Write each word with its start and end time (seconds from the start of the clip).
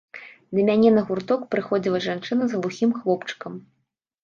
Да 0.55 0.63
мяне 0.69 0.89
на 0.95 1.03
гурток 1.09 1.43
прыходзіла 1.51 2.03
жанчына 2.07 2.43
з 2.49 2.59
глухім 2.65 2.99
хлопчыкам. 2.99 3.63